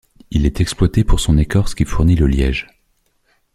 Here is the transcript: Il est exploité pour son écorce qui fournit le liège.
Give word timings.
Il 0.31 0.47
est 0.47 0.59
exploité 0.61 1.03
pour 1.03 1.19
son 1.19 1.37
écorce 1.37 1.75
qui 1.75 1.85
fournit 1.85 2.15
le 2.15 2.25
liège. 2.25 2.65